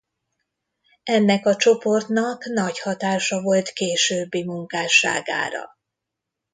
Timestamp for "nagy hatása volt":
2.45-3.69